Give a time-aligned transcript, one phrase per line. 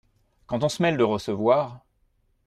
[0.47, 1.85] Quand on se mêle de recevoir!